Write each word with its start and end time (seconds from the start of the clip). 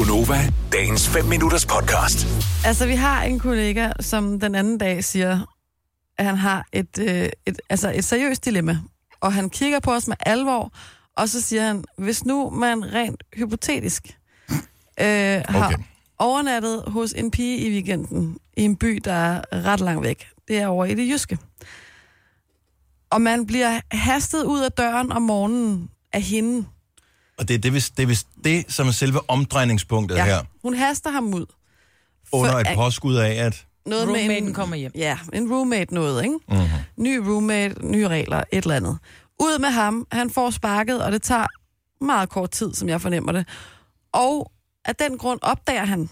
Gunova, 0.00 0.52
dagens 0.72 1.08
5 1.08 1.24
minutters 1.24 1.66
podcast. 1.66 2.26
Altså, 2.64 2.86
vi 2.86 2.94
har 2.94 3.22
en 3.22 3.38
kollega, 3.38 3.92
som 4.00 4.40
den 4.40 4.54
anden 4.54 4.78
dag 4.78 5.04
siger, 5.04 5.46
at 6.18 6.24
han 6.24 6.36
har 6.36 6.66
et, 6.72 6.98
øh, 6.98 7.28
et, 7.46 7.60
altså 7.70 7.92
et 7.94 8.04
seriøst 8.04 8.44
dilemma. 8.44 8.78
Og 9.20 9.32
han 9.32 9.50
kigger 9.50 9.80
på 9.80 9.92
os 9.92 10.08
med 10.08 10.16
alvor, 10.20 10.72
og 11.16 11.28
så 11.28 11.40
siger 11.40 11.62
han, 11.62 11.84
hvis 11.98 12.24
nu 12.24 12.50
man 12.50 12.92
rent 12.92 13.22
hypotetisk 13.34 14.18
øh, 15.00 15.42
har 15.48 15.66
Okay. 15.66 15.76
overnattet 16.18 16.84
hos 16.86 17.12
en 17.12 17.30
pige 17.30 17.58
i 17.58 17.70
weekenden 17.70 18.38
i 18.56 18.62
en 18.62 18.76
by, 18.76 19.00
der 19.04 19.12
er 19.12 19.42
ret 19.52 19.80
langt 19.80 20.02
væk. 20.02 20.28
Det 20.48 20.58
er 20.58 20.66
over 20.66 20.84
i 20.84 20.94
det 20.94 21.08
jyske. 21.12 21.38
Og 23.10 23.20
man 23.20 23.46
bliver 23.46 23.80
hastet 23.92 24.44
ud 24.44 24.60
af 24.60 24.72
døren 24.72 25.12
om 25.12 25.22
morgenen 25.22 25.90
af 26.12 26.22
hende. 26.22 26.66
Og 27.40 27.48
det 27.48 27.54
er 27.54 27.58
det, 27.58 27.74
vist, 27.74 27.96
det, 27.96 28.02
er 28.02 28.06
vist 28.06 28.26
det, 28.44 28.64
som 28.68 28.88
er 28.88 28.92
selve 28.92 29.30
omdrejningspunktet 29.30 30.16
ja. 30.16 30.24
her. 30.24 30.42
Hun 30.62 30.74
haster 30.74 31.10
ham 31.10 31.34
ud. 31.34 31.46
Under 32.32 32.54
et 32.54 32.66
påskud 32.74 33.16
af, 33.16 33.30
at... 33.46 33.66
Noget 33.86 34.06
med 34.08 34.14
Roommaten 34.14 34.48
en, 34.48 34.54
kommer 34.54 34.76
hjem. 34.76 34.92
Ja, 34.94 35.18
en 35.32 35.52
roommate 35.52 35.94
noget, 35.94 36.22
ikke? 36.22 36.34
Mm-hmm. 36.48 36.68
Ny 36.96 37.16
roommate, 37.16 37.86
nye 37.86 38.08
regler, 38.08 38.42
et 38.52 38.64
eller 38.64 38.76
andet. 38.76 38.98
Ud 39.38 39.58
med 39.58 39.68
ham, 39.68 40.06
han 40.12 40.30
får 40.30 40.50
sparket, 40.50 41.04
og 41.04 41.12
det 41.12 41.22
tager 41.22 41.46
meget 42.04 42.28
kort 42.28 42.50
tid, 42.50 42.74
som 42.74 42.88
jeg 42.88 43.00
fornemmer 43.00 43.32
det. 43.32 43.48
Og 44.12 44.52
af 44.84 44.96
den 44.96 45.18
grund 45.18 45.38
opdager 45.42 45.84
han, 45.84 46.10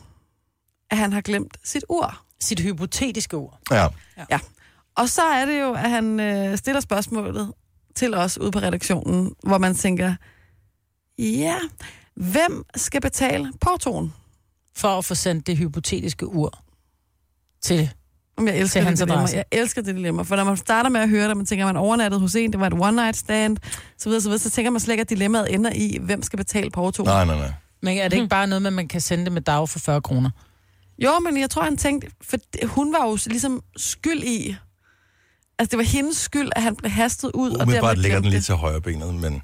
at 0.90 0.96
han 0.96 1.12
har 1.12 1.20
glemt 1.20 1.56
sit 1.64 1.84
ur. 1.88 2.22
Sit 2.40 2.60
hypotetiske 2.60 3.36
ord. 3.36 3.58
Ja. 3.70 3.86
Ja. 4.30 4.38
Og 4.96 5.08
så 5.08 5.22
er 5.22 5.46
det 5.46 5.60
jo, 5.60 5.72
at 5.72 5.90
han 5.90 6.20
øh, 6.20 6.58
stiller 6.58 6.80
spørgsmålet 6.80 7.52
til 7.94 8.14
os 8.14 8.38
ude 8.38 8.50
på 8.50 8.58
redaktionen, 8.58 9.34
hvor 9.42 9.58
man 9.58 9.74
tænker, 9.74 10.14
ja, 11.18 11.56
hvem 12.14 12.64
skal 12.76 13.00
betale 13.00 13.52
portoen? 13.60 14.12
For 14.76 14.88
at 14.88 15.04
få 15.04 15.14
sendt 15.14 15.46
det 15.46 15.56
hypotetiske 15.56 16.26
ur 16.26 16.62
til. 17.62 17.90
Om 18.36 18.46
jeg 18.46 18.58
elsker 18.58 18.80
Til 18.80 18.80
det 18.80 18.86
hans 18.88 19.00
dilemma. 19.00 19.28
Jeg 19.32 19.44
elsker 19.52 19.82
det 19.82 19.94
dilemma. 19.96 20.22
For 20.22 20.36
når 20.36 20.44
man 20.44 20.56
starter 20.56 20.90
med 20.90 21.00
at 21.00 21.08
høre 21.08 21.28
det, 21.28 21.36
man 21.36 21.46
tænker, 21.46 21.66
at 21.66 21.74
man 21.74 21.82
overnattede 21.82 22.20
hos 22.20 22.34
en, 22.34 22.52
det 22.52 22.60
var 22.60 22.66
et 22.66 22.72
one 22.72 22.92
night 22.92 23.16
stand, 23.16 23.56
så 23.98 24.08
videre, 24.08 24.22
så 24.22 24.28
videre, 24.28 24.38
så 24.38 24.50
tænker 24.50 24.70
man 24.70 24.80
slet 24.80 24.92
ikke, 24.92 25.00
at 25.00 25.10
dilemmaet 25.10 25.54
ender 25.54 25.72
i, 25.74 25.98
hvem 26.00 26.22
skal 26.22 26.36
betale 26.36 26.70
porto. 26.70 27.02
Nej, 27.02 27.24
nej, 27.24 27.36
nej. 27.36 27.52
Men 27.82 27.98
er 27.98 28.08
det 28.08 28.16
ikke 28.16 28.28
bare 28.28 28.46
noget 28.46 28.62
med, 28.62 28.66
at 28.66 28.72
man 28.72 28.88
kan 28.88 29.00
sende 29.00 29.24
det 29.24 29.32
med 29.32 29.42
dag 29.42 29.68
for 29.68 29.78
40 29.78 30.02
kroner? 30.02 30.30
Jo, 30.98 31.18
men 31.18 31.40
jeg 31.40 31.50
tror, 31.50 31.62
han 31.62 31.76
tænkte, 31.76 32.10
for 32.22 32.36
hun 32.66 32.92
var 32.92 33.06
jo 33.06 33.18
ligesom 33.26 33.62
skyld 33.76 34.22
i, 34.24 34.56
altså 35.58 35.70
det 35.70 35.78
var 35.78 35.84
hendes 35.84 36.16
skyld, 36.16 36.50
at 36.56 36.62
han 36.62 36.76
blev 36.76 36.90
hastet 36.90 37.30
ud. 37.34 37.50
og 37.50 37.62
Umiddelbart 37.62 37.82
dermed 37.82 38.02
ligger 38.02 38.20
den 38.20 38.32
det. 38.32 38.44
til 38.44 38.54
højre 38.54 38.80
benet, 38.80 39.14
men... 39.14 39.42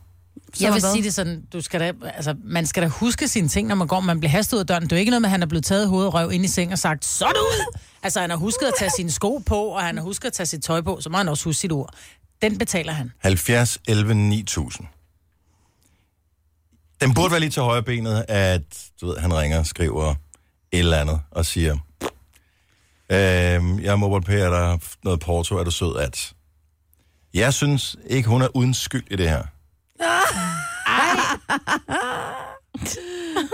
Jeg 0.61 0.73
vil 0.73 0.81
hvad? 0.81 0.93
sige 0.93 1.05
det 1.05 1.15
sådan, 1.15 1.43
du 1.53 1.61
skal 1.61 1.81
da, 1.81 1.93
altså, 2.05 2.35
man 2.45 2.67
skal 2.67 2.83
da 2.83 2.89
huske 2.89 3.29
sine 3.29 3.49
ting, 3.49 3.69
når 3.69 3.75
man 3.75 3.87
går, 3.87 4.01
man 4.01 4.21
bliver 4.21 4.31
hastet 4.31 4.57
ud 4.57 4.61
af 4.61 4.67
døren. 4.67 4.83
Det 4.83 4.93
er 4.93 4.97
jo 4.97 5.01
ikke 5.01 5.11
noget 5.11 5.23
med, 5.23 5.29
at 5.29 5.31
han 5.31 5.43
er 5.43 5.47
blevet 5.47 5.65
taget 5.65 5.89
hovedet 5.89 6.07
og 6.07 6.15
røv 6.15 6.33
ind 6.33 6.45
i 6.45 6.49
seng 6.49 6.73
og 6.73 6.79
sagt, 6.79 7.05
så 7.05 7.25
det 7.29 7.41
ud! 7.41 7.79
Altså, 8.03 8.21
han 8.21 8.31
har 8.31 8.37
husket 8.37 8.67
at 8.67 8.73
tage 8.79 8.91
sine 8.97 9.11
sko 9.11 9.43
på, 9.47 9.57
og 9.57 9.83
han 9.83 9.97
har 9.97 10.05
husket 10.05 10.27
at 10.27 10.33
tage 10.33 10.47
sit 10.47 10.63
tøj 10.63 10.81
på, 10.81 11.01
så 11.01 11.11
må 11.11 11.17
han 11.17 11.29
også 11.29 11.45
huske 11.45 11.61
sit 11.61 11.73
ord. 11.73 11.95
Den 12.43 12.59
betaler 12.59 12.93
han. 12.93 13.13
70, 13.19 13.79
11, 13.89 14.15
9000. 14.15 14.87
Den 17.01 17.15
burde 17.15 17.31
være 17.31 17.41
lige 17.41 17.51
til 17.51 17.63
højre 17.63 17.83
benet, 17.83 18.25
at 18.29 18.63
du 19.01 19.07
ved, 19.07 19.19
han 19.19 19.35
ringer 19.35 19.59
og 19.59 19.67
skriver 19.67 20.15
et 20.73 20.79
eller 20.79 20.99
andet 20.99 21.21
og 21.31 21.47
siger, 21.47 21.73
øhm, 23.11 23.81
jeg 23.81 23.99
må 23.99 24.21
pære 24.21 24.51
dig 24.51 24.81
noget 25.05 25.21
porto, 25.21 25.57
er 25.57 25.65
du 25.65 25.71
sød 25.71 25.97
at... 25.97 26.33
Jeg 27.35 27.55
synes 27.55 27.97
ikke, 28.07 28.29
hun 28.29 28.43
er 28.43 28.57
uden 28.57 28.75
skyld 28.75 29.05
i 29.11 29.17
det 29.17 29.29
her. 29.29 29.43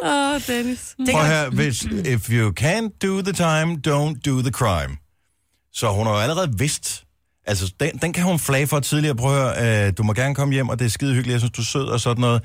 Åh, 0.02 0.34
oh, 0.34 0.40
Dennis. 0.46 0.96
Prøv 1.12 1.24
her, 1.24 1.50
hvis, 1.50 1.82
if 1.84 2.30
you 2.30 2.52
can't 2.60 2.98
do 3.02 3.22
the 3.22 3.32
time, 3.32 3.80
don't 3.88 4.20
do 4.26 4.42
the 4.42 4.50
crime. 4.50 4.96
Så 5.72 5.88
hun 5.92 6.06
har 6.06 6.12
jo 6.12 6.20
allerede 6.20 6.58
vidst, 6.58 7.04
altså 7.46 7.74
den, 7.80 7.90
den 8.02 8.12
kan 8.12 8.24
hun 8.24 8.38
flage 8.38 8.66
for 8.66 8.80
tidligere, 8.80 9.14
prøv 9.16 9.36
at 9.36 9.64
høre, 9.64 9.86
øh, 9.86 9.92
du 9.98 10.02
må 10.02 10.12
gerne 10.12 10.34
komme 10.34 10.54
hjem, 10.54 10.68
og 10.68 10.78
det 10.78 10.84
er 10.84 10.88
skide 10.88 11.14
hyggeligt, 11.14 11.32
jeg 11.32 11.40
synes, 11.40 11.52
du 11.52 11.62
er 11.62 11.66
sød 11.66 11.86
og 11.86 12.00
sådan 12.00 12.20
noget. 12.20 12.42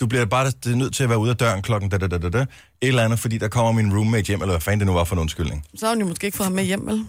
Du 0.00 0.06
bliver 0.06 0.24
bare 0.24 0.46
det 0.46 0.72
er 0.72 0.76
nødt 0.76 0.94
til 0.94 1.02
at 1.02 1.08
være 1.08 1.18
ude 1.18 1.30
af 1.30 1.36
døren 1.36 1.62
klokken 1.62 1.90
da, 1.90 1.98
da, 1.98 2.06
da, 2.06 2.18
da, 2.18 2.30
da, 2.30 2.38
et 2.38 2.46
eller 2.80 3.04
andet, 3.04 3.18
fordi 3.18 3.38
der 3.38 3.48
kommer 3.48 3.72
min 3.72 3.96
roommate 3.96 4.26
hjem, 4.26 4.40
eller 4.40 4.52
hvad 4.52 4.60
fanden 4.60 4.80
det 4.80 4.86
nu 4.86 4.92
var 4.92 5.04
for 5.04 5.14
en 5.16 5.20
undskyldning. 5.20 5.64
Så 5.76 5.86
har 5.86 5.94
hun 5.94 6.02
jo 6.02 6.08
måske 6.08 6.24
ikke 6.24 6.36
fået 6.36 6.46
ham 6.46 6.52
med 6.52 6.64
hjem, 6.64 6.86
vel? 6.86 7.04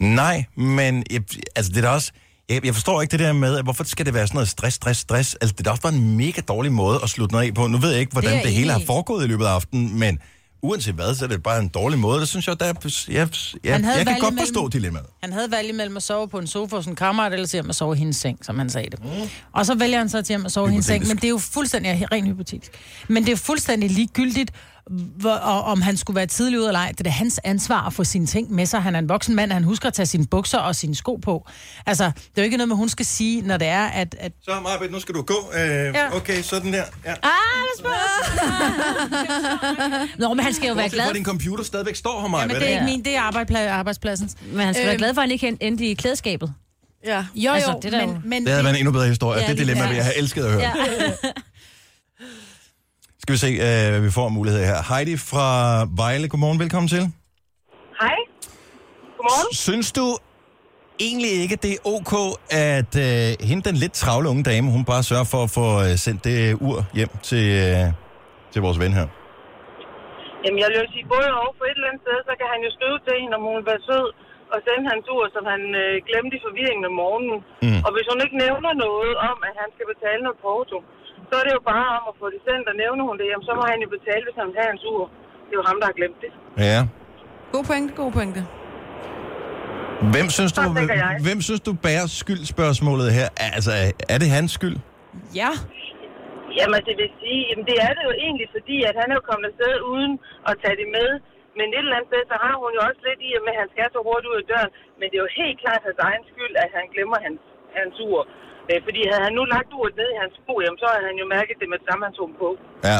Nej, 0.00 0.44
men 0.56 1.04
jeg, 1.10 1.22
altså 1.56 1.72
det 1.72 1.78
er 1.78 1.82
da 1.82 1.88
også, 1.88 2.12
jeg, 2.48 2.64
jeg 2.64 2.74
forstår 2.74 3.02
ikke 3.02 3.12
det 3.12 3.20
der 3.20 3.32
med, 3.32 3.56
at 3.58 3.64
hvorfor 3.64 3.84
skal 3.84 4.06
det 4.06 4.14
være 4.14 4.26
sådan 4.26 4.36
noget 4.36 4.48
stress, 4.48 4.76
stress, 4.76 5.00
stress. 5.00 5.34
Altså 5.34 5.54
det 5.58 5.66
er 5.66 5.70
også 5.70 5.82
bare 5.82 5.94
en 5.94 6.16
mega 6.16 6.40
dårlig 6.48 6.72
måde 6.72 7.00
at 7.02 7.10
slutte 7.10 7.32
noget 7.32 7.48
af 7.48 7.54
på. 7.54 7.66
Nu 7.66 7.78
ved 7.78 7.90
jeg 7.90 8.00
ikke, 8.00 8.12
hvordan 8.12 8.34
Det 8.36 8.44
det, 8.44 8.52
hele 8.52 8.72
har 8.72 8.82
foregået 8.86 9.24
i 9.24 9.28
løbet 9.28 9.44
af 9.44 9.50
aftenen, 9.50 9.98
men 9.98 10.18
uanset 10.62 10.94
hvad, 10.94 11.14
så 11.14 11.24
er 11.24 11.28
det 11.28 11.42
bare 11.42 11.60
en 11.60 11.68
dårlig 11.68 11.98
måde. 11.98 12.20
Det 12.20 12.28
synes 12.28 12.48
jeg, 12.48 12.60
der 12.60 12.66
er, 12.66 12.72
jeg, 13.08 13.28
jeg, 13.64 13.84
jeg, 13.84 14.06
kan 14.06 14.18
godt 14.18 14.34
mellem- 14.34 14.38
forstå 14.38 14.68
dilemmaet. 14.68 15.06
Han 15.22 15.32
havde 15.32 15.50
valget 15.50 15.74
mellem 15.74 15.96
at 15.96 16.02
sove 16.02 16.28
på 16.28 16.38
en 16.38 16.46
sofa 16.46 16.76
hos 16.76 16.86
en 16.86 16.94
kammerat, 16.96 17.32
eller 17.32 17.46
til 17.46 17.58
at 17.68 17.74
sove 17.76 17.94
i 17.94 17.98
hendes 17.98 18.16
seng, 18.16 18.38
som 18.44 18.58
han 18.58 18.70
sagde 18.70 18.90
det. 18.90 19.04
Mm. 19.04 19.10
Og 19.52 19.66
så 19.66 19.74
vælger 19.74 19.98
han 19.98 20.08
så 20.08 20.22
til 20.22 20.34
at 20.34 20.52
sove 20.52 20.68
i 20.68 20.70
hendes 20.70 20.86
seng, 20.86 21.06
men 21.08 21.16
det 21.16 21.24
er 21.24 21.28
jo 21.28 21.38
fuldstændig, 21.38 22.12
rent 22.12 22.26
hypotetisk, 22.28 22.72
men 23.08 23.24
det 23.26 23.32
er 23.32 23.36
fuldstændig 23.36 23.90
ligegyldigt, 23.90 24.50
hvor, 24.90 25.30
og, 25.32 25.62
om 25.62 25.82
han 25.82 25.96
skulle 25.96 26.16
være 26.16 26.26
tidlig 26.26 26.60
ud 26.60 26.64
eller 26.66 26.80
ej. 26.80 26.88
Det 26.88 27.00
er 27.00 27.04
da 27.04 27.10
hans 27.10 27.40
ansvar 27.44 27.86
at 27.86 27.92
få 27.92 28.04
sine 28.04 28.26
ting 28.26 28.52
med 28.52 28.66
sig. 28.66 28.82
Han 28.82 28.94
er 28.94 28.98
en 28.98 29.08
voksen 29.08 29.34
mand, 29.34 29.52
han 29.52 29.64
husker 29.64 29.88
at 29.88 29.94
tage 29.94 30.06
sine 30.06 30.26
bukser 30.26 30.58
og 30.58 30.76
sine 30.76 30.94
sko 30.94 31.16
på. 31.16 31.46
Altså, 31.86 32.04
det 32.04 32.12
er 32.36 32.42
jo 32.42 32.42
ikke 32.42 32.56
noget 32.56 32.68
med, 32.68 32.76
hun 32.76 32.88
skal 32.88 33.06
sige, 33.06 33.42
når 33.42 33.56
det 33.56 33.68
er, 33.68 33.84
at... 33.84 34.16
at 34.20 34.32
Så 34.42 34.60
Marbet, 34.62 34.90
nu 34.90 35.00
skal 35.00 35.14
du 35.14 35.22
gå. 35.22 35.34
Øh, 35.54 35.60
Ja. 35.64 36.16
Okay, 36.16 36.42
sådan 36.42 36.72
der. 36.72 36.82
Ja. 37.04 37.12
Ah, 37.22 37.30
Nå, 40.18 40.34
men 40.34 40.44
han 40.44 40.54
skal 40.54 40.68
jo 40.68 40.74
være 40.74 40.88
glad. 40.88 41.08
at 41.08 41.14
din 41.14 41.24
computer 41.24 41.64
stadigvæk 41.64 41.96
står 41.96 42.16
her, 42.20 42.22
ja, 42.26 42.28
Marbet. 42.28 42.48
men 42.48 42.56
det 42.56 42.64
er 42.64 42.72
ikke 42.72 42.84
min, 42.84 43.04
det 43.04 43.16
er 43.16 43.20
arbejdspla- 43.30 43.68
arbejdspladsens. 43.70 44.36
Men 44.52 44.60
han 44.60 44.74
skal 44.74 44.86
være 44.86 44.94
Øhm. 44.94 44.98
glad 44.98 45.14
for, 45.14 45.20
at 45.20 45.28
han 45.28 45.30
ikke 45.32 45.56
endte 45.60 45.84
i 45.86 45.94
klædeskabet. 45.94 46.52
Ja. 47.06 47.16
Jo, 47.16 47.24
jo, 47.50 47.52
Altså, 47.52 47.78
det 47.82 47.94
er 47.94 47.98
der 47.98 48.06
men, 48.06 48.14
jo- 48.16 48.20
men 48.24 48.42
Det 48.44 48.52
havde 48.52 48.64
været 48.64 48.74
en 48.74 48.78
endnu 48.80 48.92
bedre 48.92 49.08
historie. 49.08 49.40
Ja, 49.42 49.48
det 49.48 49.58
dilemma 49.58 49.82
jeg 49.82 49.88
præcis. 49.90 50.04
have 50.04 50.18
elsket 50.18 50.44
at 50.44 50.52
høre. 50.52 50.62
Ja. 50.62 50.72
Skal 53.24 53.34
vi 53.36 53.42
se, 53.48 53.52
øh, 53.68 53.86
hvad 53.92 54.02
vi 54.08 54.12
får 54.18 54.26
muligheder 54.38 54.66
her. 54.72 54.80
Heidi 54.90 55.16
fra 55.30 55.48
Vejle, 56.00 56.26
godmorgen, 56.32 56.58
velkommen 56.64 56.88
til. 56.94 57.04
Hej. 58.02 58.16
Godmorgen. 59.16 59.48
Synes 59.66 59.88
du 59.98 60.06
egentlig 61.06 61.32
ikke, 61.42 61.56
det 61.64 61.72
er 61.76 61.82
ok, 61.96 62.12
at 62.70 62.92
øh, 63.06 63.28
hende, 63.48 63.62
den 63.68 63.76
lidt 63.84 63.94
travle 64.02 64.26
unge 64.32 64.44
dame, 64.50 64.66
hun 64.76 64.84
bare 64.92 65.02
sørger 65.10 65.28
for 65.32 65.40
at 65.46 65.50
få 65.58 65.66
øh, 65.84 65.92
sendt 66.04 66.20
det 66.28 66.38
ur 66.68 66.78
hjem 66.98 67.12
til, 67.30 67.46
øh, 67.64 67.84
til 68.52 68.60
vores 68.66 68.78
ven 68.82 68.92
her? 68.98 69.06
Jamen, 70.42 70.58
jeg 70.62 70.68
vil 70.70 70.76
jo 70.82 70.86
sige 70.94 71.06
både 71.14 71.28
og. 71.42 71.48
For 71.58 71.64
et 71.70 71.76
eller 71.78 71.90
andet 71.90 72.02
sted, 72.06 72.18
så 72.28 72.32
kan 72.40 72.48
han 72.54 72.60
jo 72.66 72.70
skrive 72.76 72.98
til 73.06 73.14
hende, 73.22 73.34
om 73.38 73.44
hun 73.48 73.54
vil 73.58 73.66
være 73.72 73.82
sød 73.90 74.06
og 74.52 74.58
sende 74.66 74.84
hans 74.92 75.06
ur, 75.14 75.24
som 75.36 75.44
han 75.52 75.62
øh, 75.82 75.94
glemte 76.08 76.34
i 76.38 76.44
forvirringen 76.46 76.84
om 76.90 76.94
morgenen. 77.02 77.38
Mm. 77.64 77.80
Og 77.86 77.90
hvis 77.94 78.06
hun 78.12 78.20
ikke 78.24 78.36
nævner 78.44 78.72
noget 78.86 79.12
om, 79.30 79.36
at 79.48 79.54
han 79.60 79.68
skal 79.74 79.86
betale 79.92 80.20
noget 80.26 80.42
porto, 80.46 80.78
så 81.34 81.38
er 81.42 81.46
det 81.48 81.54
jo 81.58 81.64
bare 81.74 81.86
om 81.98 82.04
at 82.12 82.16
få 82.22 82.26
det 82.34 82.40
sendt, 82.48 82.64
og 82.70 82.76
nævner 82.82 83.02
hun 83.08 83.16
det, 83.20 83.26
jamen, 83.32 83.46
så 83.48 83.52
må 83.58 83.62
han 83.72 83.78
jo 83.84 83.88
betale, 83.96 84.22
hvis 84.26 84.36
han 84.40 84.46
vil 84.50 84.56
have 84.60 84.70
hans 84.72 84.84
ur. 84.92 85.04
Det 85.46 85.52
er 85.54 85.58
jo 85.60 85.64
ham, 85.70 85.76
der 85.80 85.86
har 85.90 85.96
glemt 86.00 86.18
det. 86.24 86.30
Ja. 86.70 86.80
God 87.54 87.64
pointe, 87.70 87.90
god 88.02 88.12
pointe. 88.18 88.40
Hvem 90.14 90.28
synes 90.36 90.52
du, 90.58 90.62
hvem 91.26 91.38
synes 91.46 91.62
du 91.68 91.72
bærer 91.86 92.06
skyldspørgsmålet 92.22 93.08
her? 93.18 93.28
Altså, 93.56 93.72
er 94.14 94.18
det 94.22 94.28
hans 94.36 94.50
skyld? 94.58 94.76
Ja, 95.40 95.52
Jamen, 96.58 96.80
det 96.88 96.94
vil 97.00 97.10
sige, 97.22 97.40
jamen, 97.48 97.66
det 97.70 97.76
er 97.86 97.92
det 97.96 98.02
jo 98.08 98.14
egentlig, 98.24 98.48
fordi 98.56 98.76
at 98.88 98.94
han 99.00 99.08
er 99.12 99.16
jo 99.18 99.24
kommet 99.30 99.46
afsted 99.50 99.74
uden 99.92 100.12
at 100.50 100.54
tage 100.62 100.78
det 100.82 100.88
med. 100.98 101.10
Men 101.58 101.66
et 101.68 101.84
eller 101.84 101.96
andet 101.96 102.10
sted, 102.12 102.22
så 102.32 102.36
har 102.44 102.54
hun 102.62 102.70
jo 102.76 102.80
også 102.88 103.02
lidt 103.08 103.20
i, 103.28 103.30
at 103.38 103.42
med, 103.46 103.54
at 103.54 103.60
han 103.62 103.70
skal 103.74 103.88
så 103.94 104.00
hurtigt 104.08 104.30
ud 104.32 104.42
af 104.42 104.46
døren. 104.52 104.72
Men 104.98 105.06
det 105.08 105.16
er 105.16 105.24
jo 105.26 105.38
helt 105.42 105.58
klart 105.62 105.86
hans 105.88 106.00
egen 106.08 106.24
skyld, 106.30 106.54
at 106.64 106.70
han 106.78 106.86
glemmer 106.94 107.18
hans, 107.26 107.40
hans 107.80 107.94
ur. 108.08 108.20
Øh, 108.70 108.78
Fordi 108.86 109.00
havde 109.10 109.22
han 109.28 109.34
nu 109.38 109.42
lagt 109.54 109.70
uret 109.78 109.94
ned 110.00 110.08
i 110.14 110.16
hans 110.22 110.34
sko, 110.40 110.54
jamen, 110.64 110.78
så 110.82 110.86
havde 110.92 111.06
han 111.10 111.16
jo 111.22 111.26
mærket 111.36 111.56
det 111.60 111.66
med 111.72 111.76
det 111.80 111.86
samme, 111.88 112.02
han 112.08 112.14
tog 112.20 112.28
på. 112.42 112.48
Ja, 112.90 112.98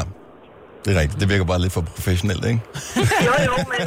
det 0.83 0.89
er 0.93 0.97
rigtigt. 1.01 1.19
Det 1.21 1.27
virker 1.33 1.47
bare 1.51 1.61
lidt 1.63 1.73
for 1.77 1.83
professionelt, 1.95 2.43
ikke? 2.51 2.61
Jo, 3.27 3.33
jo, 3.49 3.55
men 3.71 3.79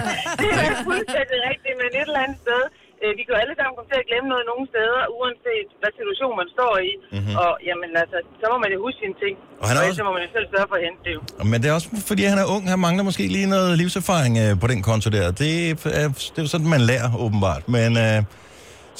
det 0.42 0.48
er 0.66 0.74
fuldstændig 0.88 1.38
rigtigt, 1.50 1.74
men 1.80 1.88
et 2.00 2.06
eller 2.10 2.22
andet 2.26 2.40
sted. 2.46 2.62
Øh, 3.04 3.12
vi 3.18 3.22
kan 3.24 3.30
jo 3.34 3.38
alle 3.44 3.54
sammen 3.58 3.74
komme 3.76 3.88
til 3.92 3.98
at 4.02 4.06
glemme 4.10 4.28
noget 4.32 4.44
nogle 4.52 4.64
steder, 4.72 5.00
uanset 5.18 5.68
hvad 5.80 5.92
situation 6.00 6.32
man 6.42 6.48
står 6.56 6.72
i. 6.90 6.92
Mm-hmm. 7.14 7.34
Og 7.44 7.50
jamen 7.68 7.90
altså, 8.02 8.18
så 8.40 8.46
må 8.52 8.56
man 8.64 8.70
jo 8.74 8.78
huske 8.86 8.98
sine 9.04 9.16
ting. 9.24 9.34
Og 9.60 9.64
han 9.68 9.74
er 9.76 9.80
og 9.80 9.86
også- 9.88 9.98
så 10.00 10.04
må 10.06 10.12
man 10.16 10.22
jo 10.26 10.30
selv 10.36 10.46
sørge 10.54 10.68
for 10.70 10.76
at 10.80 10.84
hente 10.86 11.00
det 11.06 11.12
jo. 11.16 11.20
Men 11.50 11.56
det 11.62 11.66
er 11.70 11.74
også 11.78 11.88
fordi, 12.10 12.22
han 12.32 12.38
er 12.44 12.46
ung. 12.54 12.62
Han 12.72 12.78
mangler 12.86 13.04
måske 13.08 13.22
lige 13.36 13.48
noget 13.56 13.70
livserfaring 13.82 14.34
øh, 14.44 14.50
på 14.62 14.66
den 14.72 14.80
konto 14.88 15.06
der. 15.16 15.24
Det 15.42 15.50
er, 15.70 15.74
det 16.32 16.38
er 16.40 16.44
jo 16.46 16.50
sådan, 16.54 16.68
man 16.76 16.82
lærer, 16.90 17.10
åbenbart. 17.24 17.62
Men 17.76 17.90
øh, 18.06 18.18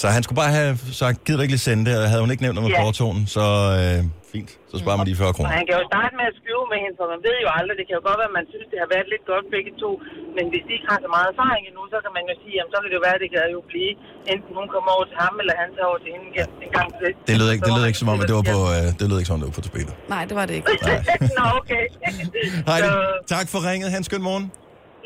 Så 0.00 0.06
han 0.16 0.22
skulle 0.24 0.38
bare 0.44 0.52
have 0.60 0.72
sagt, 1.02 1.16
gider 1.24 1.38
du 1.38 1.42
ikke 1.46 1.54
lige 1.56 1.66
sende 1.70 1.82
det, 1.88 1.94
og 2.00 2.04
havde 2.10 2.22
hun 2.24 2.30
ikke 2.34 2.44
nævnt 2.46 2.56
noget 2.58 2.68
med 2.70 2.74
Ja. 2.78 2.82
portonen, 2.86 3.22
så 3.36 3.44
øh, 3.80 3.98
fint, 4.34 4.50
så 4.70 4.74
sparer 4.82 4.98
man 5.00 5.06
de 5.10 5.14
40 5.22 5.28
Og 5.30 5.34
kroner. 5.36 5.50
han 5.58 5.64
kan 5.68 5.74
jo 5.80 5.84
starte 5.92 6.12
med 6.20 6.26
at 6.32 6.36
skrive 6.40 6.64
med 6.72 6.78
hende, 6.84 6.94
for 7.00 7.06
man 7.14 7.20
ved 7.28 7.36
jo 7.44 7.48
aldrig, 7.58 7.74
det 7.80 7.84
kan 7.88 7.94
jo 7.98 8.02
godt 8.08 8.18
være, 8.22 8.30
at 8.32 8.36
man 8.40 8.46
synes, 8.52 8.66
det 8.72 8.78
har 8.84 8.88
været 8.94 9.06
lidt 9.14 9.24
godt 9.32 9.46
begge 9.56 9.70
to. 9.82 9.90
Men 10.36 10.44
hvis 10.52 10.62
de 10.66 10.70
ikke 10.76 10.88
har 10.92 10.98
så 11.04 11.08
meget 11.16 11.28
erfaring 11.34 11.62
endnu, 11.70 11.82
så 11.94 11.98
kan 12.04 12.12
man 12.16 12.22
jo 12.30 12.34
sige, 12.42 12.54
jamen 12.58 12.70
så 12.74 12.78
kan 12.82 12.88
det 12.90 12.96
jo 13.00 13.04
være, 13.08 13.16
at 13.18 13.22
det 13.24 13.30
kan 13.34 13.40
jo 13.56 13.60
blive, 13.72 13.92
enten 14.32 14.50
hun 14.60 14.66
kommer 14.74 14.90
over 14.96 15.06
til 15.10 15.16
ham, 15.24 15.32
eller 15.42 15.54
han 15.62 15.68
tager 15.76 15.88
over 15.92 16.00
til 16.04 16.10
hende 16.14 16.26
igen 16.32 16.48
en 16.66 16.70
gang 16.76 16.88
til. 17.00 17.10
Det 17.28 17.34
lød 17.40 17.48
ikke, 17.54 17.62
det 17.68 17.72
lød 17.78 17.84
ikke 17.90 18.00
som 18.02 18.08
om, 18.12 18.18
at 18.22 18.26
det 18.30 18.36
var 18.40 18.46
på, 18.54 18.58
øh, 18.76 18.86
det 18.98 19.04
lød 19.10 19.16
ikke 19.20 19.30
som 19.30 19.36
om, 19.36 19.40
det 19.42 19.48
var 19.50 19.56
på 19.60 19.64
spillet. 19.72 19.94
Nej, 20.14 20.22
det 20.28 20.34
var 20.40 20.44
det 20.48 20.54
ikke. 20.58 20.68
Nå, 21.38 21.44
okay. 21.60 21.84
Heidi, 22.70 22.88
Så, 22.92 22.94
tak 23.34 23.46
for 23.52 23.58
ringet. 23.68 23.88
Han 23.96 24.02
skøn 24.08 24.22
morgen. 24.30 24.46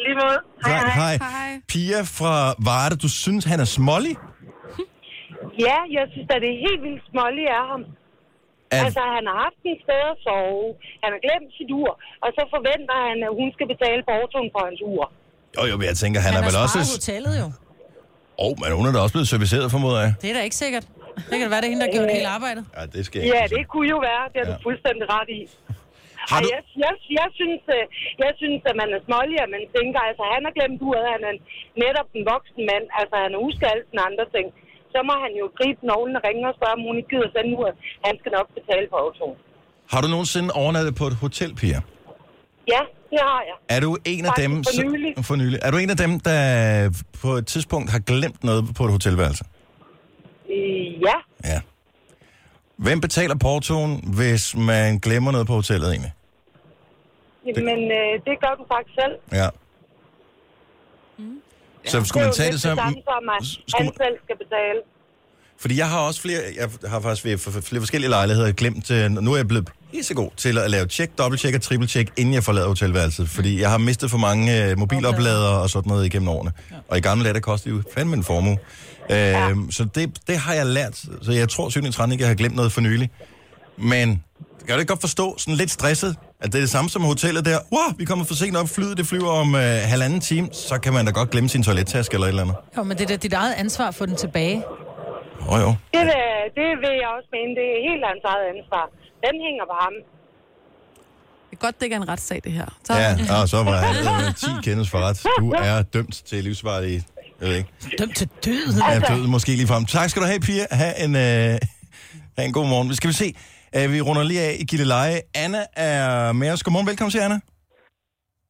lige 0.07 0.17
måde. 0.23 0.39
Hej, 0.67 0.79
hej. 0.79 0.89
hej. 1.03 1.15
Hej. 1.37 1.51
Pia 1.73 2.01
fra 2.19 2.35
Varde, 2.69 2.95
du 3.05 3.09
synes, 3.23 3.43
han 3.53 3.59
er 3.67 3.69
smålig? 3.79 4.15
Ja, 5.67 5.79
jeg 5.97 6.05
synes 6.13 6.29
at 6.35 6.39
det 6.45 6.51
er 6.55 6.61
helt 6.69 6.81
vildt 6.87 7.03
smålig 7.11 7.47
af 7.61 7.65
ham. 7.73 7.83
At, 8.77 8.81
Altså, 8.85 9.03
han 9.17 9.25
har 9.31 9.37
haft 9.47 9.61
en 9.71 9.79
sted 9.87 10.03
at 10.13 10.19
sove. 10.27 10.67
Han 11.03 11.11
har 11.15 11.21
glemt 11.27 11.51
sit 11.59 11.71
ur. 11.81 11.91
Og 12.25 12.29
så 12.37 12.43
forventer 12.55 12.97
han, 13.09 13.17
at 13.29 13.33
hun 13.41 13.49
skal 13.57 13.67
betale 13.75 14.01
portoen 14.11 14.49
for 14.55 14.61
hans 14.69 14.81
ur. 14.93 15.05
jo, 15.57 15.63
jo, 15.71 15.75
men 15.81 15.87
jeg 15.93 15.97
tænker, 16.03 16.19
han, 16.27 16.33
Han 16.33 16.41
er 16.43 16.47
vel 16.49 16.57
også... 16.65 16.79
sparet 16.79 16.95
hotellet 16.99 17.35
jo. 17.43 17.49
Åh, 18.43 18.45
oh, 18.45 18.53
men 18.61 18.69
hun 18.79 18.85
er 18.89 18.93
da 18.97 19.01
også 19.05 19.15
blevet 19.17 19.31
serviceret, 19.35 19.67
formoder 19.77 19.99
jeg. 20.05 20.11
Det 20.23 20.29
er 20.31 20.35
da 20.39 20.43
ikke 20.49 20.61
sikkert. 20.65 20.85
Det 21.31 21.35
kan 21.39 21.45
da 21.47 21.51
være, 21.55 21.63
det 21.65 21.69
er 21.71 21.75
hende, 21.75 21.85
der 21.87 21.93
gjorde 21.97 22.11
hele 22.19 22.31
arbejdet. 22.39 22.63
Ja, 22.77 22.83
det 22.95 23.03
skal 23.07 23.17
jeg 23.21 23.29
Ja, 23.37 23.43
det 23.57 23.63
kunne 23.73 23.89
jo 23.95 23.99
være. 24.11 24.25
Det 24.33 24.39
har 24.43 24.49
Ja. 24.51 24.57
du 24.57 24.63
fuldstændig 24.69 25.05
ret 25.17 25.31
i. 25.41 25.43
Har 26.31 26.37
Ej, 26.37 26.43
du... 26.43 26.47
jeg, 26.55 26.61
jeg, 26.85 26.95
jeg, 27.21 27.29
synes, 27.41 27.63
øh, 27.77 27.85
jeg 28.25 28.33
synes, 28.41 28.61
at 28.71 28.77
man 28.83 28.89
er 28.97 29.01
smålig, 29.09 29.37
at 29.45 29.51
man 29.57 29.63
tænker, 29.77 30.01
altså 30.11 30.23
han 30.35 30.43
har 30.47 30.53
glemt 30.59 30.81
uret, 30.89 31.07
han 31.17 31.23
er 31.31 31.35
netop 31.85 32.09
en 32.19 32.25
voksen 32.33 32.63
mand, 32.71 32.85
altså 33.01 33.15
han 33.25 33.31
er 33.37 33.41
husker 33.47 33.65
alle 33.73 33.85
sine 33.91 34.03
andre 34.11 34.27
ting. 34.37 34.47
Så 34.97 35.01
må 35.09 35.15
han 35.25 35.33
jo 35.41 35.45
gribe 35.59 35.81
nålen 35.91 36.15
og 36.19 36.23
ringe 36.29 36.43
og 36.51 36.55
spørge, 36.59 36.75
om 36.79 36.83
hun 36.89 36.95
ikke 37.01 37.11
gider 37.15 37.29
sende 37.35 37.51
uret. 37.59 37.75
Han 38.07 38.15
skal 38.21 38.31
nok 38.39 38.49
betale 38.59 38.87
for 38.93 38.99
autoen. 39.05 39.37
Har 39.93 40.01
du 40.03 40.09
nogensinde 40.15 40.49
overnattet 40.63 40.95
på 41.01 41.05
et 41.11 41.17
hotel, 41.25 41.51
Pia? 41.61 41.81
Ja, 42.75 42.83
det 43.13 43.21
har 43.31 43.41
jeg. 43.51 43.57
Er 43.77 43.81
du 43.81 43.91
en 44.13 44.25
af 44.25 44.29
Faktisk 44.29 44.49
dem... 44.49 44.65
for 44.65 44.73
så- 44.73 44.83
nylig. 44.83 45.11
For 45.29 45.37
nylig. 45.43 45.59
Er 45.67 45.71
du 45.71 45.77
en 45.85 45.91
af 45.91 45.99
dem, 46.05 46.13
der 46.29 46.41
på 47.23 47.29
et 47.41 47.47
tidspunkt 47.47 47.91
har 47.95 47.99
glemt 48.11 48.45
noget 48.45 48.63
på 48.79 48.83
et 48.85 48.93
hotelværelse? 48.97 49.45
Øh, 50.51 50.87
ja, 51.09 51.17
Ja. 51.53 51.61
Hvem 52.77 53.01
betaler 53.01 53.35
portoen, 53.47 53.93
hvis 54.17 54.57
man 54.57 54.99
glemmer 54.99 55.33
noget 55.33 55.47
på 55.47 55.53
hotellet 55.53 55.89
egentlig? 55.91 56.13
men 57.45 57.79
øh, 58.01 58.13
det 58.27 58.35
gør 58.45 58.55
du 58.61 58.65
faktisk 58.75 58.95
selv. 59.03 59.15
Ja. 59.41 59.49
Så 61.87 62.05
skulle 62.05 62.25
man 62.27 62.35
tage 62.35 62.53
det 62.53 62.61
så... 62.61 62.71
det 62.71 62.79
samme 62.79 63.33
at 63.41 63.47
skulle 63.69 63.85
han 63.85 63.93
selv 63.97 64.17
skal 64.25 64.37
betale. 64.37 64.81
Fordi 65.59 65.79
jeg 65.79 65.89
har 65.89 65.99
også 66.01 66.21
flere, 66.21 66.41
jeg 66.57 66.69
har 66.91 67.01
faktisk 67.01 67.25
ved 67.25 67.39
for- 67.39 67.61
flere 67.61 67.81
forskellige 67.81 68.11
lejligheder 68.11 68.53
glemt, 68.53 68.91
nu 69.23 69.33
er 69.33 69.37
jeg 69.37 69.49
blevet 69.49 69.69
god 70.15 70.31
til 70.37 70.59
at 70.59 70.71
lave 70.71 70.87
tjek, 70.87 71.19
dobbelttjek 71.19 71.55
og 71.55 71.63
trippeltjek, 71.63 72.11
inden 72.17 72.35
jeg 72.35 72.45
forlader 72.45 72.69
hotelværelset. 72.69 73.29
Fordi 73.29 73.61
jeg 73.61 73.71
har 73.71 73.79
mistet 73.79 74.11
for 74.11 74.19
mange 74.19 74.65
øh, 74.71 74.79
mobilopladere 74.79 75.61
og 75.63 75.71
sådan 75.71 75.89
noget 75.89 76.07
igennem 76.07 76.29
årene. 76.29 76.53
Og 76.89 76.99
i 76.99 77.01
gamle 77.01 77.25
dage, 77.25 77.35
der 77.35 77.41
kostede 77.41 77.75
det 77.75 77.85
jo 77.85 77.91
fandme 77.95 78.17
en 78.17 78.25
formue. 78.25 78.59
Øh, 79.11 79.57
Så 79.71 79.87
det, 79.95 80.19
det 80.27 80.37
har 80.39 80.55
jeg 80.55 80.67
lært. 80.67 80.97
Så 81.23 81.33
jeg 81.33 81.49
tror 81.49 81.69
synligt 81.69 81.99
ikke, 82.13 82.23
jeg 82.23 82.29
har 82.29 82.35
glemt 82.35 82.57
noget 82.57 82.73
for 82.73 82.81
nylig. 82.81 83.11
Men 83.77 84.23
kan 84.67 84.75
du 84.75 84.81
ikke 84.81 84.91
godt 84.95 85.01
forstå, 85.01 85.39
sådan 85.39 85.55
lidt 85.55 85.71
stresset, 85.71 86.17
at 86.41 86.47
det 86.53 86.55
er 86.55 86.63
det 86.63 86.71
samme 86.71 86.91
som 86.91 87.03
hotellet 87.03 87.45
der. 87.45 87.59
Wow, 87.73 87.89
vi 87.99 88.05
kommer 88.05 88.25
for 88.25 88.35
sent 88.35 88.57
op, 88.57 88.69
flyet 88.69 88.97
det 88.99 89.07
flyver 89.07 89.31
om 89.31 89.55
øh, 89.55 89.61
halvanden 89.93 90.21
time, 90.21 90.49
så 90.53 90.79
kan 90.79 90.93
man 90.93 91.05
da 91.07 91.11
godt 91.13 91.31
glemme 91.31 91.49
sin 91.49 91.63
toilettaske 91.63 92.15
eller 92.15 92.27
et 92.27 92.29
eller 92.29 92.43
andet. 92.43 92.57
Jo, 92.77 92.83
men 92.83 92.99
det 92.99 93.05
er 93.05 93.09
da 93.09 93.17
dit 93.17 93.33
eget 93.33 93.55
ansvar 93.55 93.89
at 93.89 93.95
få 93.95 94.07
den 94.07 94.17
tilbage. 94.17 94.65
Åh 95.41 95.53
oh, 95.53 95.61
jo. 95.61 95.67
Det, 95.95 96.01
vil, 96.01 96.15
det 96.61 96.69
vil 96.83 96.95
jeg 97.03 97.09
også 97.17 97.29
mene, 97.37 97.51
det 97.59 97.67
er 97.75 97.81
helt 97.91 98.03
hans 98.11 98.25
eget 98.33 98.45
ansvar. 98.55 98.85
Den 99.27 99.35
hænger 99.47 99.65
på 99.73 99.77
ham. 99.81 99.93
Det 101.51 101.57
er 101.57 101.61
godt, 101.67 101.75
det 101.79 101.83
ikke 101.83 101.97
er 101.97 102.01
en 102.01 102.09
retssag, 102.09 102.41
det 102.45 102.53
her. 102.53 102.67
Så, 102.85 102.93
Ja, 102.93 103.41
og 103.43 103.49
så 103.49 103.63
var 103.63 103.77
han 103.77 104.35
10 104.35 104.47
kendes 104.63 104.91
for 104.91 104.99
ret. 104.99 105.23
Du 105.39 105.51
er 105.51 105.83
dømt 105.83 106.23
til 106.27 106.45
livsvarlig, 106.45 107.03
jeg 107.41 107.49
ved 107.49 107.57
ikke, 107.57 107.71
Dømt 107.99 108.17
til 108.17 108.29
døden. 108.45 108.83
ja, 108.91 109.15
død 109.15 109.27
måske 109.27 109.49
lige 109.53 109.67
frem. 109.67 109.87
Tak 109.87 110.11
skal 110.11 110.23
du 110.23 110.27
have, 110.27 110.41
Pia. 110.41 110.67
Ha' 110.71 111.05
en, 111.05 111.17
øh, 111.17 111.59
ha 112.39 112.45
en 112.45 112.53
god 112.53 112.67
morgen. 112.67 112.89
Vi 112.91 112.95
skal 112.95 113.09
vi 113.09 113.15
se. 113.15 113.35
Uh, 113.75 113.93
vi 113.93 114.01
runder 114.01 114.23
lige 114.23 114.41
af 114.41 114.53
i 114.63 114.65
Gilleleje. 114.71 115.17
Anna 115.45 115.63
er 115.77 116.33
med 116.33 116.49
os. 116.53 116.63
Godmorgen, 116.63 116.89
velkommen 116.91 117.11
til 117.11 117.25
Anna. 117.27 117.39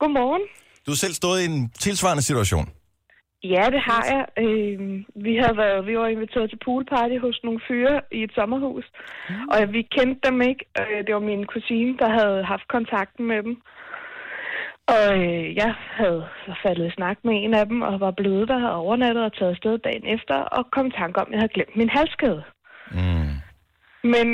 Godmorgen. 0.01 0.45
Du 0.87 0.91
har 0.91 1.01
selv 1.05 1.15
stået 1.15 1.39
i 1.43 1.45
en 1.53 1.71
tilsvarende 1.85 2.23
situation. 2.23 2.67
Ja, 3.55 3.65
det 3.75 3.83
har 3.91 4.05
jeg. 4.13 4.23
Øh, 4.45 4.79
vi 5.27 5.33
havde 5.43 5.57
været, 5.57 5.87
vi 5.87 5.95
var 5.99 6.07
inviteret 6.07 6.51
til 6.51 6.61
poolparty 6.65 7.19
hos 7.27 7.41
nogle 7.45 7.61
fyre 7.69 8.01
i 8.13 8.23
et 8.23 8.33
sommerhus, 8.35 8.85
mm. 9.29 9.49
og 9.53 9.73
vi 9.75 9.83
kendte 9.97 10.21
dem 10.29 10.43
ikke. 10.51 10.65
Øh, 10.81 10.99
det 11.07 11.15
var 11.15 11.25
min 11.33 11.45
kusine, 11.55 11.93
der 12.03 12.11
havde 12.19 12.45
haft 12.53 12.67
kontakten 12.69 13.25
med 13.33 13.43
dem. 13.47 13.55
Og 14.95 15.07
øh, 15.25 15.57
jeg 15.63 15.75
havde 16.01 16.23
faldet 16.63 16.87
i 16.87 16.97
snak 16.99 17.19
med 17.25 17.35
en 17.45 17.55
af 17.55 17.67
dem, 17.67 17.83
og 17.83 18.01
var 18.01 18.15
blevet 18.21 18.49
der, 18.49 18.59
havde 18.59 18.83
overnattet 18.85 19.25
og 19.25 19.33
taget 19.33 19.51
afsted 19.51 19.79
dagen 19.79 20.07
efter, 20.17 20.37
og 20.57 20.63
kom 20.75 20.87
i 20.87 20.99
tanke 21.01 21.21
om, 21.21 21.27
at 21.29 21.33
jeg 21.33 21.41
havde 21.41 21.55
glemt 21.57 21.77
min 21.77 21.91
halskæde. 21.97 22.43
Mm. 22.91 23.35
Men 24.15 24.27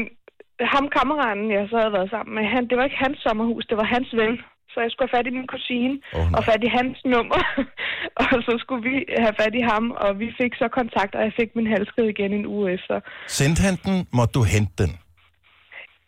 ham 0.75 0.87
kammeraten, 0.97 1.47
jeg 1.57 1.65
så 1.71 1.77
havde 1.83 1.97
været 1.99 2.11
sammen 2.15 2.33
med, 2.37 2.45
han, 2.55 2.63
det 2.69 2.77
var 2.79 2.85
ikke 2.85 3.05
hans 3.07 3.19
sommerhus, 3.27 3.65
det 3.71 3.77
var 3.81 3.89
hans 3.95 4.11
ven. 4.21 4.37
Så 4.73 4.81
jeg 4.85 4.91
skulle 4.91 5.09
have 5.09 5.17
fat 5.19 5.31
i 5.31 5.37
min 5.39 5.49
kusine 5.55 5.95
oh, 6.19 6.25
nej. 6.31 6.37
og 6.37 6.41
fat 6.49 6.63
i 6.69 6.71
hans 6.79 6.99
nummer. 7.15 7.41
og 8.21 8.39
så 8.47 8.53
skulle 8.63 8.83
vi 8.91 8.95
have 9.25 9.35
fat 9.41 9.55
i 9.61 9.63
ham, 9.73 9.85
og 10.05 10.11
vi 10.23 10.29
fik 10.41 10.53
så 10.63 10.67
kontakt, 10.79 11.13
og 11.15 11.23
jeg 11.27 11.33
fik 11.41 11.51
min 11.59 11.69
halskæde 11.75 12.11
igen 12.15 12.33
en 12.33 12.47
uge 12.55 12.67
efter. 12.77 12.97
Sendte 13.41 13.61
han 13.67 13.77
den? 13.87 13.97
Måtte 14.19 14.33
du 14.39 14.43
hente 14.55 14.75
den? 14.83 14.93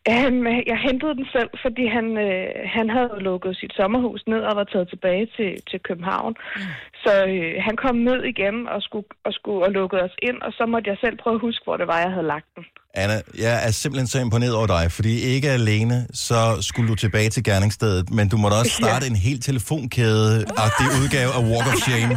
Han, 0.07 0.35
jeg 0.73 0.79
hentede 0.89 1.15
den 1.15 1.27
selv, 1.37 1.51
fordi 1.65 1.85
han, 1.97 2.07
øh, 2.27 2.47
han 2.77 2.87
havde 2.97 3.17
lukket 3.29 3.57
sit 3.57 3.73
sommerhus 3.81 4.23
ned 4.27 4.43
og 4.49 4.57
var 4.57 4.65
taget 4.65 4.89
tilbage 4.89 5.27
til, 5.37 5.51
til 5.71 5.81
København. 5.89 6.33
Mm. 6.57 6.63
Så 7.05 7.13
øh, 7.35 7.53
han 7.67 7.77
kom 7.85 7.97
ned 7.97 8.21
igen 8.33 8.57
og 8.75 8.83
skulle, 8.83 9.07
og 9.27 9.33
skulle 9.33 9.67
og 9.67 9.73
lukkede 9.73 10.03
os 10.03 10.17
ind, 10.29 10.39
og 10.47 10.53
så 10.59 10.65
måtte 10.67 10.91
jeg 10.91 10.99
selv 11.05 11.17
prøve 11.23 11.35
at 11.35 11.41
huske, 11.41 11.63
hvor 11.65 11.77
det 11.77 11.87
var, 11.87 11.99
jeg 11.99 12.11
havde 12.11 12.27
lagt 12.35 12.49
den. 12.57 12.65
Anna, 12.95 13.17
jeg 13.39 13.67
er 13.67 13.71
simpelthen 13.71 14.07
så 14.07 14.19
imponeret 14.21 14.55
over 14.55 14.67
dig, 14.67 14.93
fordi 14.93 15.21
ikke 15.35 15.49
alene 15.51 16.07
så 16.13 16.41
skulle 16.61 16.89
du 16.89 16.95
tilbage 16.95 17.31
til 17.31 17.45
gerningsstedet, 17.45 18.11
men 18.11 18.29
du 18.29 18.37
måtte 18.37 18.55
også 18.55 18.73
starte 18.83 19.07
en 19.07 19.17
helt 19.17 19.45
telefonkæde-agtig 19.45 20.87
udgave 21.01 21.31
af 21.39 21.43
Walk 21.51 21.67
of 21.73 21.79
Shame 21.87 22.15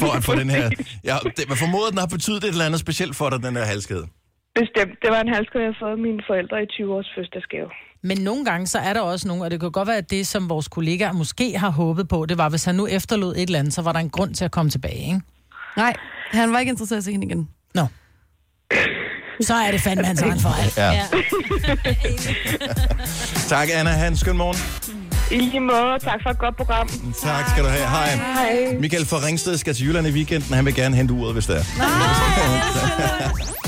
for 0.00 0.16
at 0.16 0.24
få 0.24 0.34
den 0.34 0.50
her... 0.50 0.70
Ja, 1.10 1.16
det, 1.36 1.48
man 1.48 1.56
formoder, 1.56 1.88
den 1.90 1.98
har 1.98 2.06
betydet 2.06 2.44
et 2.44 2.48
eller 2.48 2.64
andet 2.64 2.80
specielt 2.80 3.16
for 3.16 3.30
dig, 3.30 3.42
den 3.42 3.54
der 3.56 3.64
halskæde. 3.64 4.06
Bestemt. 4.60 4.94
Det 5.02 5.10
var 5.14 5.20
en 5.20 5.28
halskæde, 5.34 5.62
jeg 5.64 5.68
havde 5.68 5.76
fået 5.82 5.90
af 5.90 5.98
mine 5.98 6.20
forældre 6.26 6.62
i 6.62 6.66
20 6.66 6.94
års 6.94 7.08
fødselsdagsgave. 7.14 7.68
Men 8.02 8.18
nogle 8.18 8.44
gange, 8.44 8.66
så 8.66 8.78
er 8.78 8.92
der 8.92 9.00
også 9.00 9.28
nogle, 9.28 9.44
og 9.44 9.50
det 9.50 9.60
kan 9.60 9.70
godt 9.72 9.88
være, 9.88 9.96
at 9.96 10.10
det, 10.10 10.26
som 10.26 10.48
vores 10.48 10.68
kollegaer 10.68 11.12
måske 11.12 11.58
har 11.58 11.70
håbet 11.70 12.08
på, 12.08 12.26
det 12.26 12.38
var, 12.38 12.48
hvis 12.48 12.64
han 12.64 12.74
nu 12.74 12.86
efterlod 12.86 13.32
et 13.36 13.42
eller 13.42 13.58
andet, 13.58 13.74
så 13.74 13.82
var 13.82 13.92
der 13.92 14.00
en 14.00 14.10
grund 14.10 14.34
til 14.34 14.44
at 14.44 14.50
komme 14.50 14.70
tilbage, 14.70 14.94
ikke? 15.06 15.20
Nej, 15.76 15.94
han 16.30 16.52
var 16.52 16.58
ikke 16.58 16.70
interesseret 16.70 16.96
i 16.96 17.00
at 17.00 17.04
se 17.04 17.12
hende 17.12 17.26
igen. 17.26 17.48
Nå. 17.74 17.86
Så 19.40 19.54
er 19.54 19.70
det 19.70 19.80
fandme 19.80 20.04
hans 20.04 20.22
egen 20.22 20.40
fejl. 20.40 20.72
Ja. 20.76 20.92
Ja. 20.92 21.04
Tak, 23.48 23.68
Anna. 23.74 23.90
Ha' 23.90 24.06
en 24.08 24.16
skøn 24.16 24.36
morgen. 24.36 24.56
I 25.32 25.40
lige 25.40 25.60
måde, 25.60 25.98
tak 26.00 26.20
for 26.22 26.30
et 26.30 26.38
godt 26.38 26.56
program. 26.56 26.88
Tak 27.22 27.48
skal 27.48 27.64
du 27.64 27.68
have. 27.68 27.86
Hej. 27.88 28.08
Hej. 28.16 28.76
Michael 28.80 29.06
fra 29.06 29.16
Ringsted 29.26 29.56
skal 29.56 29.74
til 29.74 29.86
Jylland 29.86 30.06
i 30.06 30.10
weekenden. 30.10 30.54
Han 30.54 30.64
vil 30.64 30.74
gerne 30.74 30.96
hente 30.96 31.14
uret, 31.14 31.32
hvis 31.32 31.46
det 31.46 31.56
er. 31.56 31.64